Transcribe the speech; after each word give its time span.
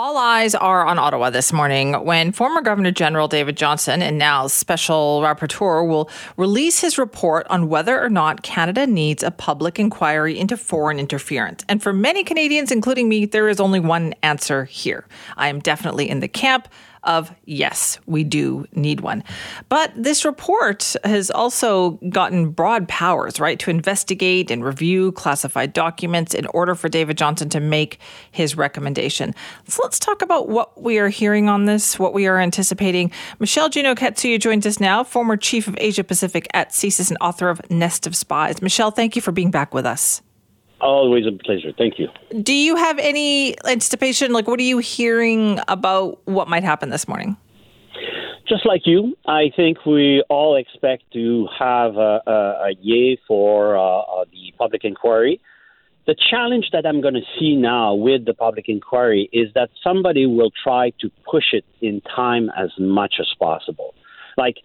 All 0.00 0.16
eyes 0.16 0.54
are 0.54 0.86
on 0.86 0.98
Ottawa 0.98 1.28
this 1.28 1.52
morning 1.52 1.92
when 1.92 2.32
former 2.32 2.62
Governor 2.62 2.90
General 2.90 3.28
David 3.28 3.58
Johnston 3.58 4.00
and 4.00 4.16
now 4.16 4.46
Special 4.46 5.20
Rapporteur 5.22 5.86
will 5.86 6.08
release 6.38 6.80
his 6.80 6.96
report 6.96 7.46
on 7.50 7.68
whether 7.68 8.02
or 8.02 8.08
not 8.08 8.42
Canada 8.42 8.86
needs 8.86 9.22
a 9.22 9.30
public 9.30 9.78
inquiry 9.78 10.38
into 10.38 10.56
foreign 10.56 10.98
interference. 10.98 11.66
And 11.68 11.82
for 11.82 11.92
many 11.92 12.24
Canadians, 12.24 12.72
including 12.72 13.10
me, 13.10 13.26
there 13.26 13.50
is 13.50 13.60
only 13.60 13.78
one 13.78 14.14
answer 14.22 14.64
here. 14.64 15.04
I 15.36 15.48
am 15.48 15.60
definitely 15.60 16.08
in 16.08 16.20
the 16.20 16.28
camp 16.28 16.68
of 17.04 17.34
yes, 17.44 17.98
we 18.06 18.24
do 18.24 18.66
need 18.72 19.00
one. 19.00 19.24
But 19.68 19.92
this 19.96 20.24
report 20.24 20.94
has 21.04 21.30
also 21.30 21.92
gotten 22.10 22.50
broad 22.50 22.88
powers, 22.88 23.40
right, 23.40 23.58
to 23.60 23.70
investigate 23.70 24.50
and 24.50 24.64
review 24.64 25.12
classified 25.12 25.72
documents 25.72 26.34
in 26.34 26.46
order 26.46 26.74
for 26.74 26.88
David 26.88 27.18
Johnston 27.18 27.48
to 27.50 27.60
make 27.60 27.98
his 28.30 28.56
recommendation. 28.56 29.34
So 29.66 29.80
let's 29.82 29.98
talk 29.98 30.22
about 30.22 30.48
what 30.48 30.80
we 30.80 30.98
are 30.98 31.08
hearing 31.08 31.48
on 31.48 31.64
this, 31.64 31.98
what 31.98 32.14
we 32.14 32.26
are 32.26 32.38
anticipating. 32.38 33.10
Michel 33.38 33.68
Juneau-Katsuya 33.68 34.40
joins 34.40 34.66
us 34.66 34.80
now, 34.80 35.04
former 35.04 35.36
chief 35.36 35.68
of 35.68 35.76
Asia 35.78 36.04
Pacific 36.04 36.46
at 36.54 36.70
CSIS 36.70 37.08
and 37.10 37.18
author 37.20 37.48
of 37.48 37.60
Nest 37.70 38.06
of 38.06 38.16
Spies. 38.16 38.62
Michel, 38.62 38.90
thank 38.90 39.16
you 39.16 39.22
for 39.22 39.32
being 39.32 39.50
back 39.50 39.74
with 39.74 39.86
us. 39.86 40.22
Always 40.80 41.26
a 41.26 41.32
pleasure. 41.32 41.72
Thank 41.76 41.98
you. 41.98 42.08
Do 42.42 42.54
you 42.54 42.76
have 42.76 42.98
any 42.98 43.56
anticipation? 43.66 44.32
Like, 44.32 44.48
what 44.48 44.58
are 44.58 44.64
you 44.64 44.78
hearing 44.78 45.60
about 45.68 46.20
what 46.26 46.48
might 46.48 46.64
happen 46.64 46.90
this 46.90 47.06
morning? 47.06 47.36
Just 48.48 48.66
like 48.66 48.82
you, 48.84 49.16
I 49.26 49.50
think 49.54 49.86
we 49.86 50.24
all 50.28 50.56
expect 50.56 51.04
to 51.12 51.46
have 51.56 51.96
a, 51.96 52.20
a, 52.26 52.32
a 52.32 52.70
yay 52.80 53.18
for 53.28 53.76
uh, 53.76 54.00
uh, 54.00 54.24
the 54.32 54.52
public 54.58 54.84
inquiry. 54.84 55.40
The 56.06 56.16
challenge 56.30 56.70
that 56.72 56.84
I'm 56.86 57.00
going 57.00 57.14
to 57.14 57.20
see 57.38 57.54
now 57.54 57.94
with 57.94 58.24
the 58.24 58.34
public 58.34 58.64
inquiry 58.68 59.28
is 59.32 59.52
that 59.54 59.70
somebody 59.84 60.26
will 60.26 60.50
try 60.64 60.90
to 61.00 61.10
push 61.30 61.52
it 61.52 61.64
in 61.80 62.00
time 62.00 62.50
as 62.58 62.70
much 62.78 63.16
as 63.20 63.28
possible. 63.38 63.94
Like, 64.36 64.56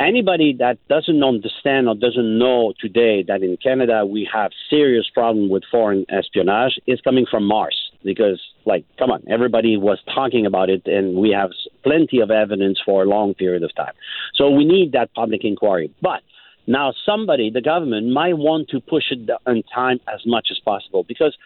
anybody 0.00 0.54
that 0.58 0.78
doesn't 0.88 1.22
understand 1.22 1.88
or 1.88 1.94
doesn't 1.94 2.38
know 2.38 2.72
today 2.78 3.24
that 3.26 3.42
in 3.42 3.56
Canada 3.56 4.06
we 4.06 4.28
have 4.32 4.50
serious 4.70 5.08
problem 5.12 5.48
with 5.48 5.62
foreign 5.70 6.06
espionage 6.10 6.78
is 6.86 7.00
coming 7.00 7.26
from 7.30 7.44
Mars 7.44 7.76
because 8.04 8.40
like 8.64 8.84
come 8.98 9.10
on 9.10 9.22
everybody 9.28 9.76
was 9.76 9.98
talking 10.14 10.46
about 10.46 10.70
it 10.70 10.82
and 10.86 11.16
we 11.16 11.30
have 11.30 11.50
plenty 11.82 12.20
of 12.20 12.30
evidence 12.30 12.78
for 12.84 13.02
a 13.02 13.06
long 13.06 13.34
period 13.34 13.62
of 13.62 13.74
time. 13.74 13.94
So 14.34 14.50
we 14.50 14.64
need 14.64 14.92
that 14.92 15.12
public 15.14 15.44
inquiry. 15.44 15.92
But 16.00 16.22
now 16.66 16.92
somebody 17.04 17.50
the 17.50 17.62
government 17.62 18.12
might 18.12 18.36
want 18.36 18.68
to 18.68 18.80
push 18.80 19.04
it 19.10 19.28
in 19.46 19.62
time 19.74 20.00
as 20.12 20.20
much 20.26 20.48
as 20.50 20.58
possible 20.64 21.04
because 21.08 21.36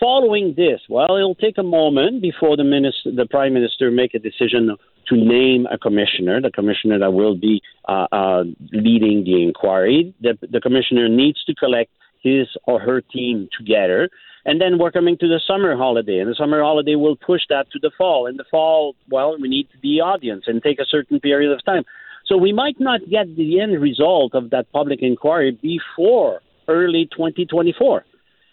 following 0.00 0.54
this 0.56 0.80
well 0.88 1.16
it'll 1.16 1.34
take 1.34 1.58
a 1.58 1.62
moment 1.62 2.22
before 2.22 2.56
the 2.56 2.64
minister 2.64 3.10
the 3.10 3.26
prime 3.26 3.52
minister 3.52 3.90
make 3.90 4.14
a 4.14 4.18
decision 4.18 4.76
to 5.08 5.16
name 5.16 5.66
a 5.70 5.78
commissioner, 5.78 6.40
the 6.40 6.50
commissioner 6.50 6.98
that 6.98 7.12
will 7.12 7.36
be 7.36 7.60
uh, 7.88 8.06
uh, 8.12 8.44
leading 8.72 9.24
the 9.24 9.42
inquiry. 9.42 10.14
The, 10.20 10.38
the 10.50 10.60
commissioner 10.60 11.08
needs 11.08 11.42
to 11.44 11.54
collect 11.54 11.90
his 12.22 12.48
or 12.64 12.80
her 12.80 13.00
team 13.00 13.48
together. 13.56 14.10
And 14.44 14.60
then 14.60 14.78
we're 14.78 14.90
coming 14.90 15.16
to 15.18 15.28
the 15.28 15.40
summer 15.46 15.76
holiday, 15.76 16.18
and 16.20 16.30
the 16.30 16.34
summer 16.34 16.62
holiday 16.62 16.94
will 16.94 17.16
push 17.16 17.42
that 17.50 17.70
to 17.72 17.78
the 17.78 17.90
fall. 17.98 18.26
In 18.26 18.36
the 18.36 18.44
fall, 18.50 18.94
well, 19.10 19.36
we 19.38 19.48
need 19.48 19.68
the 19.82 20.00
audience 20.00 20.44
and 20.46 20.62
take 20.62 20.78
a 20.78 20.86
certain 20.86 21.20
period 21.20 21.52
of 21.52 21.64
time. 21.64 21.84
So 22.26 22.36
we 22.36 22.52
might 22.52 22.78
not 22.78 23.00
get 23.10 23.36
the 23.36 23.60
end 23.60 23.80
result 23.80 24.34
of 24.34 24.50
that 24.50 24.70
public 24.72 25.00
inquiry 25.02 25.58
before 25.62 26.40
early 26.66 27.08
2024. 27.12 28.04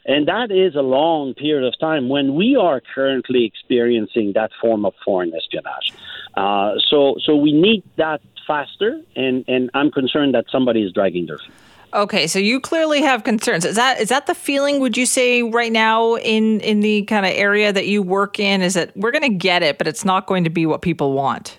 And 0.05 0.27
that 0.27 0.51
is 0.51 0.75
a 0.75 0.81
long 0.81 1.33
period 1.33 1.67
of 1.67 1.77
time 1.79 2.09
when 2.09 2.35
we 2.35 2.55
are 2.55 2.81
currently 2.93 3.45
experiencing 3.45 4.33
that 4.35 4.51
form 4.61 4.85
of 4.85 4.93
foreign 5.03 5.33
espionage. 5.33 5.93
Uh, 6.35 6.75
so, 6.89 7.15
so 7.23 7.35
we 7.35 7.51
need 7.51 7.83
that 7.97 8.21
faster, 8.45 9.01
and, 9.15 9.43
and 9.47 9.71
I'm 9.73 9.91
concerned 9.91 10.35
that 10.35 10.45
somebody 10.51 10.83
is 10.83 10.93
dragging 10.93 11.25
their 11.25 11.39
feet. 11.39 11.51
Okay, 11.93 12.27
so 12.27 12.39
you 12.39 12.59
clearly 12.59 13.01
have 13.01 13.23
concerns. 13.23 13.63
Is 13.63 13.77
that 13.77 14.01
is 14.01 14.09
that 14.09 14.27
the 14.27 14.35
feeling? 14.35 14.81
Would 14.81 14.97
you 14.97 15.05
say 15.05 15.43
right 15.43 15.71
now 15.71 16.15
in 16.15 16.59
in 16.59 16.81
the 16.81 17.03
kind 17.03 17.25
of 17.25 17.31
area 17.31 17.71
that 17.71 17.87
you 17.87 18.03
work 18.03 18.37
in? 18.37 18.61
Is 18.61 18.73
that 18.73 18.95
we're 18.97 19.11
going 19.11 19.21
to 19.21 19.37
get 19.37 19.63
it, 19.63 19.77
but 19.77 19.87
it's 19.87 20.03
not 20.03 20.27
going 20.27 20.43
to 20.43 20.49
be 20.49 20.65
what 20.65 20.81
people 20.81 21.13
want? 21.13 21.57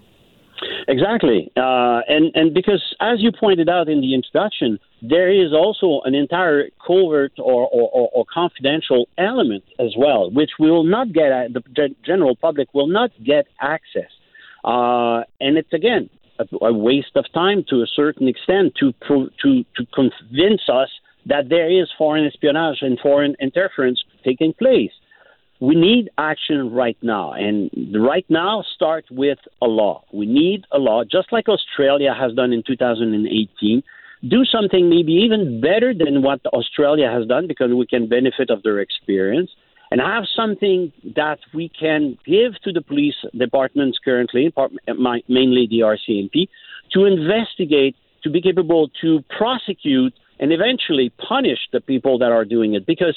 Exactly, 0.88 1.50
uh, 1.56 2.00
and 2.06 2.32
and 2.34 2.52
because 2.52 2.94
as 3.00 3.22
you 3.22 3.32
pointed 3.32 3.70
out 3.70 3.88
in 3.88 4.02
the 4.02 4.14
introduction, 4.14 4.78
there 5.02 5.30
is 5.30 5.52
also 5.52 6.00
an 6.04 6.14
entire 6.14 6.68
covert 6.84 7.32
or, 7.38 7.68
or, 7.68 8.10
or, 8.14 8.24
confidential 8.32 9.08
element 9.18 9.64
as 9.78 9.94
well, 9.96 10.30
which 10.30 10.52
we 10.58 10.70
will 10.70 10.84
not 10.84 11.12
get 11.12 11.30
at, 11.30 11.52
the 11.52 11.94
general 12.04 12.34
public 12.34 12.68
will 12.72 12.86
not 12.86 13.10
get 13.22 13.46
access, 13.60 14.10
uh, 14.64 15.22
and 15.40 15.58
it's 15.58 15.72
again 15.72 16.08
a, 16.38 16.46
a, 16.64 16.72
waste 16.72 17.14
of 17.14 17.24
time 17.34 17.64
to 17.68 17.82
a 17.82 17.86
certain 17.86 18.26
extent 18.26 18.74
to 18.80 18.92
to 19.08 19.30
to 19.38 19.86
convince 19.94 20.62
us 20.72 20.88
that 21.26 21.48
there 21.50 21.70
is 21.70 21.88
foreign 21.98 22.26
espionage 22.26 22.78
and 22.80 22.98
foreign 23.00 23.36
interference 23.40 24.02
taking 24.24 24.54
place 24.54 24.92
we 25.60 25.74
need 25.74 26.10
action 26.18 26.70
right 26.72 26.98
now. 27.02 27.32
And 27.32 27.70
right 27.94 28.26
now 28.28 28.62
start 28.74 29.06
with 29.10 29.38
a 29.62 29.66
law. 29.66 30.04
We 30.12 30.26
need 30.26 30.64
a 30.72 30.78
law, 30.78 31.04
just 31.04 31.32
like 31.32 31.48
Australia 31.48 32.14
has 32.18 32.34
done 32.34 32.52
in 32.52 32.62
2018. 32.66 33.82
Do 34.28 34.44
something 34.44 34.88
maybe 34.88 35.12
even 35.12 35.60
better 35.60 35.92
than 35.92 36.22
what 36.22 36.40
Australia 36.46 37.10
has 37.10 37.26
done 37.26 37.46
because 37.46 37.70
we 37.72 37.86
can 37.86 38.08
benefit 38.08 38.50
of 38.50 38.62
their 38.62 38.80
experience 38.80 39.50
and 39.90 40.00
have 40.00 40.24
something 40.34 40.92
that 41.14 41.38
we 41.54 41.68
can 41.68 42.18
give 42.24 42.54
to 42.64 42.72
the 42.72 42.80
police 42.80 43.14
departments 43.36 43.98
currently, 44.04 44.52
mainly 45.28 45.66
the 45.68 45.80
RCMP, 45.80 46.48
to 46.92 47.04
investigate, 47.04 47.94
to 48.22 48.30
be 48.30 48.40
capable 48.40 48.90
to 49.02 49.22
prosecute 49.36 50.14
and 50.40 50.52
eventually 50.52 51.12
punish 51.28 51.58
the 51.72 51.80
people 51.80 52.18
that 52.18 52.32
are 52.32 52.44
doing 52.44 52.74
it. 52.74 52.86
Because 52.86 53.16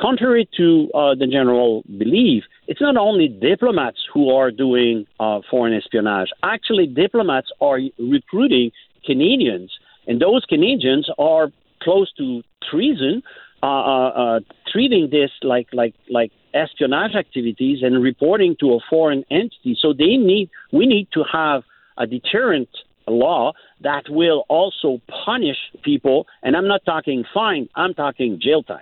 contrary 0.00 0.48
to 0.56 0.90
uh, 0.94 1.14
the 1.14 1.26
general 1.26 1.82
belief, 1.98 2.44
it's 2.66 2.80
not 2.80 2.96
only 2.96 3.28
diplomats 3.28 3.98
who 4.12 4.30
are 4.30 4.50
doing 4.50 5.06
uh, 5.20 5.40
foreign 5.50 5.74
espionage. 5.74 6.28
Actually, 6.42 6.86
diplomats 6.86 7.48
are 7.60 7.80
recruiting 7.98 8.70
Canadians, 9.04 9.70
and 10.08 10.20
those 10.20 10.44
Canadians 10.46 11.08
are 11.18 11.52
close 11.82 12.12
to 12.14 12.42
treason, 12.68 13.22
uh, 13.62 13.66
uh, 13.66 14.08
uh 14.08 14.40
treating 14.72 15.10
this 15.10 15.30
like 15.42 15.68
like 15.72 15.94
like 16.10 16.32
espionage 16.54 17.14
activities 17.14 17.78
and 17.82 18.02
reporting 18.02 18.56
to 18.58 18.72
a 18.74 18.78
foreign 18.90 19.24
entity. 19.30 19.76
So 19.78 19.92
they 19.92 20.16
need 20.16 20.50
we 20.72 20.86
need 20.86 21.08
to 21.12 21.22
have 21.30 21.62
a 21.96 22.06
deterrent 22.06 22.70
law 23.06 23.52
that 23.80 24.04
will 24.08 24.44
also 24.48 25.00
punish 25.24 25.56
people. 25.82 26.26
And 26.42 26.56
I'm 26.56 26.66
not 26.66 26.84
talking 26.84 27.24
fine; 27.32 27.68
I'm 27.74 27.94
talking 27.94 28.40
jail 28.40 28.62
time. 28.62 28.80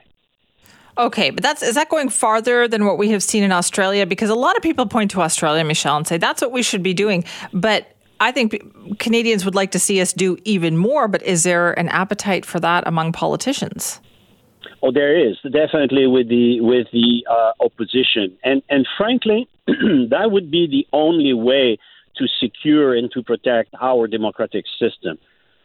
Okay, 0.98 1.28
but 1.30 1.42
that's 1.42 1.62
is 1.62 1.74
that 1.74 1.90
going 1.90 2.08
farther 2.08 2.66
than 2.66 2.86
what 2.86 2.96
we 2.96 3.10
have 3.10 3.22
seen 3.22 3.42
in 3.42 3.52
Australia? 3.52 4.06
Because 4.06 4.30
a 4.30 4.34
lot 4.34 4.56
of 4.56 4.62
people 4.62 4.86
point 4.86 5.10
to 5.10 5.20
Australia, 5.20 5.62
Michel, 5.64 5.96
and 5.96 6.06
say 6.06 6.16
that's 6.16 6.40
what 6.40 6.52
we 6.52 6.62
should 6.62 6.82
be 6.82 6.94
doing. 6.94 7.24
But 7.52 7.95
I 8.20 8.32
think 8.32 8.98
Canadians 8.98 9.44
would 9.44 9.54
like 9.54 9.70
to 9.72 9.78
see 9.78 10.00
us 10.00 10.12
do 10.12 10.36
even 10.44 10.76
more. 10.76 11.08
But 11.08 11.22
is 11.22 11.42
there 11.42 11.78
an 11.78 11.88
appetite 11.88 12.44
for 12.44 12.60
that 12.60 12.86
among 12.86 13.12
politicians? 13.12 14.00
Oh, 14.82 14.92
there 14.92 15.16
is 15.18 15.36
definitely 15.42 16.06
with 16.06 16.28
the 16.28 16.60
with 16.60 16.86
the 16.92 17.26
uh, 17.30 17.52
opposition, 17.60 18.36
and 18.44 18.62
and 18.68 18.86
frankly, 18.96 19.48
that 19.66 20.28
would 20.30 20.50
be 20.50 20.66
the 20.66 20.86
only 20.92 21.32
way 21.32 21.78
to 22.16 22.26
secure 22.40 22.94
and 22.94 23.10
to 23.12 23.22
protect 23.22 23.74
our 23.80 24.06
democratic 24.06 24.64
system. 24.78 25.18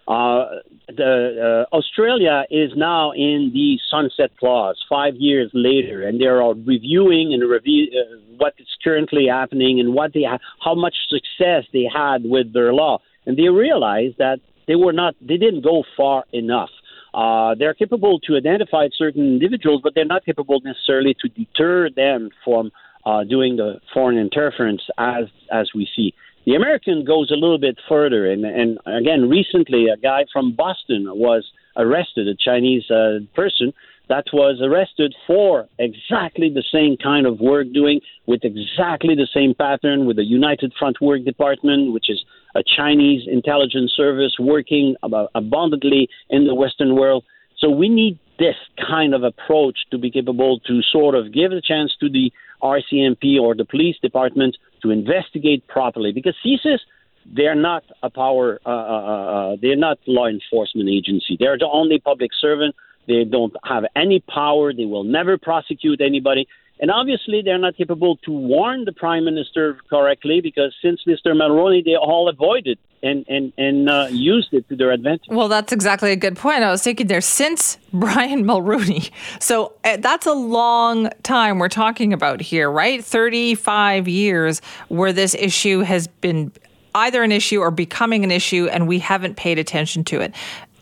Uh, 0.08 0.60
the, 0.88 1.66
uh, 1.72 1.76
Australia 1.76 2.44
is 2.50 2.72
now 2.76 3.12
in 3.12 3.52
the 3.54 3.80
sunset 3.90 4.32
clause 4.38 4.84
five 4.90 5.16
years 5.16 5.50
later, 5.54 6.04
and 6.08 6.20
they 6.20 6.26
are 6.26 6.54
reviewing 6.54 7.34
and 7.34 7.50
review 7.50 7.88
uh, 7.92 8.18
what 8.38 8.54
is 8.58 8.68
currently 8.84 9.28
happening 9.28 9.80
and 9.80 9.94
what 9.94 10.14
they 10.14 10.24
ha- 10.24 10.40
how 10.64 10.74
much 10.74 10.96
success 11.08 11.64
they 11.72 11.88
had 11.94 12.24
with 12.24 12.52
their 12.54 12.74
law, 12.74 12.98
and 13.26 13.38
they 13.38 13.48
realize 13.50 14.12
that 14.18 14.40
they 14.68 14.76
were 14.76 14.94
not 14.94 15.16
they 15.22 15.38
didn't 15.38 15.62
go 15.62 15.84
far 15.96 16.26
enough. 16.34 16.70
Uh, 17.14 17.56
they're 17.56 17.74
capable 17.74 18.20
to 18.20 18.36
identify 18.36 18.88
certain 18.98 19.34
individuals, 19.34 19.82
but 19.84 19.94
they're 19.94 20.06
not 20.06 20.26
capable 20.26 20.60
necessarily 20.64 21.16
to 21.22 21.28
deter 21.30 21.90
them 21.90 22.30
from 22.44 22.72
uh, 23.06 23.24
doing 23.24 23.58
the 23.58 23.80
foreign 23.94 24.18
interference 24.18 24.82
as 24.98 25.26
as 25.52 25.70
we 25.76 25.88
see. 25.96 26.14
The 26.46 26.56
American 26.56 27.06
goes 27.06 27.30
a 27.30 27.36
little 27.36 27.60
bit 27.60 27.78
further, 27.88 28.32
and, 28.32 28.44
and 28.46 28.80
again, 28.88 29.30
recently 29.30 29.88
a 29.90 29.98
guy 29.98 30.26
from 30.34 30.54
Boston 30.54 31.06
was 31.08 31.46
arrested, 31.78 32.28
a 32.28 32.36
Chinese 32.36 32.90
uh, 32.90 33.20
person 33.36 33.74
that 34.10 34.26
was 34.34 34.60
arrested 34.62 35.16
for 35.28 35.68
exactly 35.78 36.50
the 36.50 36.64
same 36.70 36.98
kind 36.98 37.26
of 37.28 37.40
work 37.40 37.68
doing 37.72 38.02
with 38.26 38.44
exactly 38.44 39.16
the 39.16 39.28
same 39.34 39.54
pattern 39.54 40.06
with 40.06 40.18
the 40.18 40.26
United 40.26 40.74
Front 40.78 41.00
Work 41.00 41.24
Department, 41.24 41.94
which 41.94 42.10
is 42.10 42.26
a 42.56 42.64
Chinese 42.64 43.28
intelligence 43.28 43.94
service 43.96 44.34
working 44.40 44.96
abundantly 45.04 46.10
in 46.30 46.46
the 46.46 46.56
Western 46.56 46.96
world. 46.96 47.24
So 47.60 47.70
we 47.70 47.88
need 47.88 48.18
this 48.40 48.56
kind 48.86 49.14
of 49.14 49.24
approach 49.24 49.78
to 49.92 49.98
be 49.98 50.10
capable 50.10 50.60
to 50.62 50.82
sort 50.92 51.14
of 51.16 51.32
give 51.32 51.52
a 51.52 51.62
chance 51.62 51.96
to 52.00 52.10
the 52.10 52.34
RCMP 52.62 53.40
or 53.40 53.56
the 53.56 53.66
police 53.66 53.96
department 54.02 54.58
to 54.84 54.90
investigate 54.90 55.68
properly 55.68 56.12
because 56.12 56.36
CSIS 56.46 56.80
they're 57.26 57.56
not 57.56 57.84
a 58.02 58.10
power 58.10 58.60
uh, 58.66 58.70
uh, 58.70 58.74
uh, 58.74 59.56
they're 59.62 59.76
not 59.76 60.00
law 60.08 60.28
enforcement 60.28 60.90
agency. 60.90 61.38
They're 61.40 61.58
the 61.58 61.70
only 61.72 62.00
public 62.00 62.32
servant. 62.40 62.76
They 63.08 63.24
don't 63.24 63.54
have 63.64 63.86
any 63.96 64.22
power. 64.22 64.74
They 64.74 64.86
will 64.86 65.04
never 65.04 65.38
prosecute 65.38 66.02
anybody. 66.02 66.48
And 66.80 66.90
obviously, 66.90 67.42
they're 67.44 67.60
not 67.60 67.78
capable 67.78 68.18
to 68.26 68.32
warn 68.32 68.86
the 68.86 68.92
prime 68.92 69.26
minister 69.26 69.78
correctly 69.90 70.42
because 70.42 70.76
since 70.82 71.02
Mr. 71.08 71.28
Mulroney, 71.28 71.86
they 71.86 71.96
all 71.96 72.28
avoided 72.28 72.80
and 73.04 73.26
and 73.28 73.54
and 73.58 73.90
uh, 73.90 74.08
used 74.10 74.54
it 74.54 74.68
to 74.70 74.76
their 74.76 74.92
advantage. 74.92 75.28
Well, 75.30 75.48
that's 75.48 75.74
exactly 75.74 76.12
a 76.12 76.16
good 76.16 76.36
point. 76.36 76.64
I 76.64 76.72
was 76.72 76.84
thinking 76.84 77.08
there 77.08 77.22
since 77.22 77.78
Brian 77.94 78.44
Mulroney, 78.46 79.12
so 79.40 79.74
uh, 79.84 79.98
that's 79.98 80.26
a 80.26 80.34
long 80.34 81.10
time 81.24 81.60
we're 81.60 81.70
talking 81.70 82.14
about 82.14 82.42
here, 82.42 82.70
right? 82.70 83.04
Thirty-five 83.04 84.08
years 84.08 84.62
where 84.90 85.14
this 85.14 85.34
issue 85.36 85.80
has 85.80 86.08
been 86.08 86.52
either 86.96 87.24
an 87.24 87.32
issue 87.32 87.60
or 87.60 87.72
becoming 87.72 88.24
an 88.24 88.32
issue, 88.32 88.68
and 88.72 88.88
we 88.88 89.00
haven't 89.00 89.38
paid 89.38 89.58
attention 89.58 90.04
to 90.06 90.22
it. 90.22 90.34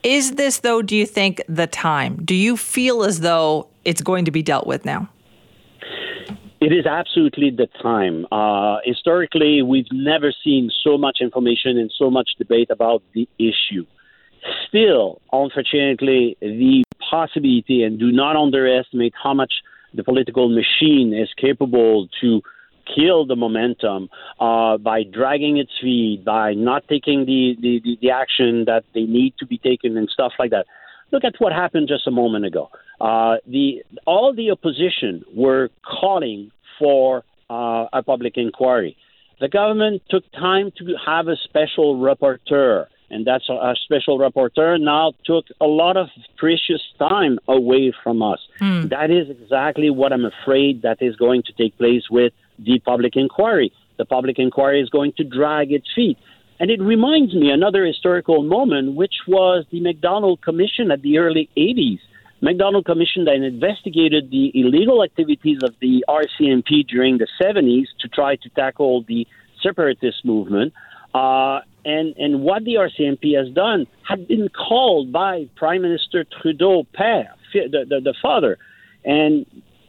Is 0.02 0.32
this, 0.32 0.60
though, 0.60 0.82
do 0.82 0.96
you 0.96 1.06
think, 1.06 1.42
the 1.48 1.66
time? 1.66 2.24
Do 2.24 2.34
you 2.34 2.56
feel 2.56 3.04
as 3.04 3.20
though 3.20 3.68
it's 3.84 4.00
going 4.00 4.24
to 4.24 4.30
be 4.30 4.42
dealt 4.42 4.66
with 4.66 4.84
now? 4.84 5.08
It 6.70 6.78
is 6.78 6.86
absolutely 6.86 7.50
the 7.50 7.66
time. 7.82 8.26
Uh, 8.30 8.76
historically, 8.84 9.60
we've 9.60 9.90
never 9.90 10.32
seen 10.44 10.70
so 10.84 10.96
much 10.96 11.18
information 11.20 11.76
and 11.76 11.90
so 11.98 12.10
much 12.10 12.30
debate 12.38 12.70
about 12.70 13.02
the 13.12 13.28
issue. 13.40 13.84
Still, 14.68 15.20
unfortunately, 15.32 16.36
the 16.40 16.84
possibility, 17.10 17.82
and 17.82 17.98
do 17.98 18.12
not 18.12 18.36
underestimate 18.36 19.14
how 19.20 19.34
much 19.34 19.52
the 19.94 20.04
political 20.04 20.48
machine 20.48 21.12
is 21.12 21.28
capable 21.36 22.06
to 22.20 22.40
kill 22.94 23.26
the 23.26 23.34
momentum 23.34 24.08
uh, 24.38 24.76
by 24.76 25.02
dragging 25.02 25.56
its 25.56 25.72
feet, 25.82 26.24
by 26.24 26.54
not 26.54 26.86
taking 26.86 27.26
the, 27.26 27.56
the, 27.60 27.98
the, 28.00 28.10
action 28.12 28.64
that 28.66 28.84
they 28.94 29.02
need 29.02 29.34
to 29.40 29.44
be 29.44 29.58
taken, 29.58 29.96
and 29.96 30.08
stuff 30.08 30.34
like 30.38 30.52
that. 30.52 30.66
Look 31.10 31.24
at 31.24 31.34
what 31.38 31.52
happened 31.52 31.88
just 31.88 32.06
a 32.06 32.12
moment 32.12 32.44
ago. 32.44 32.70
Uh, 33.00 33.38
the 33.44 33.82
all 34.06 34.32
the 34.32 34.52
opposition 34.52 35.24
were 35.34 35.68
calling 35.84 36.52
for 36.80 37.22
uh, 37.48 37.86
a 37.92 38.02
public 38.02 38.36
inquiry. 38.36 38.96
The 39.40 39.48
government 39.48 40.02
took 40.10 40.24
time 40.32 40.72
to 40.78 40.96
have 41.06 41.28
a 41.28 41.36
special 41.36 41.96
rapporteur, 41.96 42.86
and 43.10 43.26
that's 43.26 43.48
a, 43.48 43.74
special 43.84 44.18
rapporteur 44.18 44.80
now 44.80 45.12
took 45.24 45.46
a 45.60 45.66
lot 45.66 45.96
of 45.96 46.08
precious 46.36 46.82
time 46.98 47.38
away 47.48 47.92
from 48.02 48.22
us. 48.22 48.40
Mm. 48.60 48.90
That 48.90 49.10
is 49.10 49.30
exactly 49.30 49.90
what 49.90 50.12
I'm 50.12 50.26
afraid 50.26 50.82
that 50.82 50.98
is 51.00 51.16
going 51.16 51.42
to 51.44 51.52
take 51.52 51.76
place 51.78 52.04
with 52.10 52.32
the 52.58 52.80
public 52.80 53.16
inquiry. 53.16 53.72
The 53.96 54.04
public 54.04 54.38
inquiry 54.38 54.80
is 54.80 54.90
going 54.90 55.12
to 55.16 55.24
drag 55.24 55.72
its 55.72 55.86
feet. 55.94 56.18
And 56.60 56.70
it 56.70 56.80
reminds 56.80 57.34
me 57.34 57.50
another 57.50 57.86
historical 57.86 58.42
moment, 58.42 58.94
which 58.94 59.14
was 59.26 59.64
the 59.70 59.80
McDonald 59.80 60.42
Commission 60.42 60.90
at 60.90 61.00
the 61.00 61.16
early 61.16 61.48
80s. 61.56 62.00
McDonald 62.40 62.86
commissioned 62.86 63.28
and 63.28 63.44
investigated 63.44 64.30
the 64.30 64.50
illegal 64.54 65.02
activities 65.02 65.58
of 65.62 65.74
the 65.80 66.04
RCMP 66.08 66.86
during 66.86 67.18
the 67.18 67.26
70s 67.40 67.86
to 68.00 68.08
try 68.08 68.36
to 68.36 68.48
tackle 68.50 69.04
the 69.06 69.26
separatist 69.62 70.24
movement. 70.24 70.72
Uh, 71.14 71.60
and, 71.84 72.14
and 72.16 72.42
what 72.42 72.64
the 72.64 72.74
RCMP 72.74 73.36
has 73.36 73.52
done 73.54 73.86
had 74.08 74.26
been 74.28 74.48
called 74.48 75.12
by 75.12 75.48
Prime 75.56 75.82
Minister 75.82 76.24
Trudeau 76.40 76.86
père, 76.98 77.28
the, 77.52 77.84
the, 77.88 78.00
the 78.00 78.14
father. 78.22 78.58
And, 79.04 79.44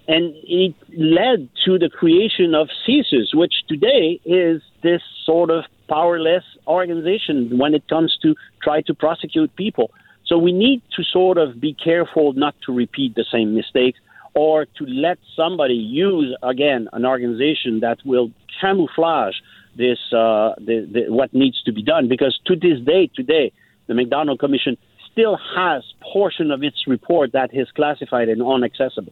and 0.08 0.34
it 0.44 0.76
led 0.98 1.50
to 1.66 1.78
the 1.78 1.90
creation 1.90 2.56
of 2.56 2.70
CSIS, 2.88 3.34
which 3.34 3.54
today 3.68 4.20
is 4.26 4.62
this 4.84 5.02
sort 5.26 5.52
of 5.52 5.66
powerless 5.88 6.44
organization 6.68 7.58
when 7.58 7.74
it 7.74 7.88
comes 7.88 8.18
to 8.22 8.36
try 8.64 8.82
to 8.82 8.94
prosecute 8.94 9.56
people. 9.56 9.92
So 10.32 10.38
we 10.38 10.54
need 10.54 10.82
to 10.96 11.04
sort 11.04 11.38
of 11.38 11.60
be 11.60 11.74
careful 11.74 12.32
not 12.32 12.56
to 12.66 12.72
repeat 12.72 13.16
the 13.16 13.26
same 13.30 13.54
mistakes 13.54 14.00
or 14.34 14.64
to 14.78 14.86
let 14.86 15.18
somebody 15.36 15.74
use 15.74 16.34
again 16.42 16.88
an 16.94 17.06
organization 17.06 17.82
that 17.82 17.98
will 18.06 18.32
camouflage 18.62 19.36
this 19.76 20.00
uh, 20.14 20.56
the, 20.58 20.88
the, 20.90 21.12
what 21.12 21.34
needs 21.34 21.62
to 21.64 21.74
be 21.74 21.84
done 21.84 22.08
because 22.08 22.40
to 22.46 22.56
this 22.56 22.80
day 22.86 23.12
today 23.14 23.52
the 23.88 23.94
McDonald 23.94 24.40
Commission 24.40 24.78
still 25.12 25.38
has 25.54 25.84
portion 26.14 26.50
of 26.50 26.64
its 26.64 26.88
report 26.88 27.34
that 27.34 27.54
is 27.54 27.70
classified 27.72 28.30
and 28.30 28.42
inaccessible. 28.42 29.12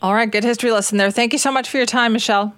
All 0.00 0.14
right, 0.14 0.30
good 0.30 0.44
history 0.44 0.72
lesson 0.72 0.96
there. 0.96 1.10
Thank 1.10 1.34
you 1.34 1.38
so 1.38 1.52
much 1.52 1.68
for 1.68 1.76
your 1.76 1.86
time, 1.86 2.14
Michel. 2.14 2.54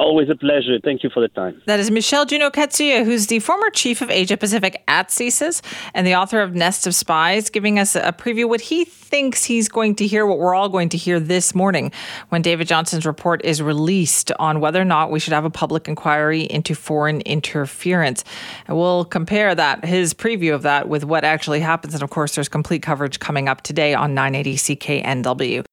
Always 0.00 0.30
a 0.30 0.34
pleasure. 0.34 0.78
Thank 0.82 1.04
you 1.04 1.10
for 1.10 1.20
the 1.20 1.28
time. 1.28 1.60
That 1.66 1.78
is 1.78 1.90
Michel 1.90 2.24
Juneau-Katsuya, 2.24 3.04
who's 3.04 3.26
the 3.26 3.38
former 3.38 3.68
chief 3.68 4.00
of 4.00 4.10
Asia 4.10 4.38
Pacific 4.38 4.82
at 4.88 5.08
CSIS 5.08 5.60
and 5.92 6.06
the 6.06 6.14
author 6.14 6.40
of 6.40 6.54
Nest 6.54 6.86
of 6.86 6.94
Spies, 6.94 7.50
giving 7.50 7.78
us 7.78 7.94
a 7.94 8.10
preview 8.10 8.48
what 8.48 8.62
he 8.62 8.86
thinks 8.86 9.44
he's 9.44 9.68
going 9.68 9.94
to 9.96 10.06
hear, 10.06 10.24
what 10.24 10.38
we're 10.38 10.54
all 10.54 10.70
going 10.70 10.88
to 10.88 10.96
hear 10.96 11.20
this 11.20 11.54
morning 11.54 11.92
when 12.30 12.40
David 12.40 12.66
Johnston's 12.66 13.04
report 13.04 13.44
is 13.44 13.60
released 13.60 14.32
on 14.38 14.60
whether 14.60 14.80
or 14.80 14.86
not 14.86 15.10
we 15.10 15.20
should 15.20 15.34
have 15.34 15.44
a 15.44 15.50
public 15.50 15.86
inquiry 15.86 16.44
into 16.44 16.74
foreign 16.74 17.20
interference. 17.22 18.24
And 18.68 18.78
we'll 18.78 19.04
compare 19.04 19.54
that, 19.54 19.84
his 19.84 20.14
preview 20.14 20.54
of 20.54 20.62
that, 20.62 20.88
with 20.88 21.04
what 21.04 21.24
actually 21.24 21.60
happens. 21.60 21.92
And 21.92 22.02
of 22.02 22.08
course, 22.08 22.36
there's 22.36 22.48
complete 22.48 22.82
coverage 22.82 23.20
coming 23.20 23.50
up 23.50 23.60
today 23.60 23.92
on 23.92 24.14
980 24.14 24.56
CKNW. 24.56 25.66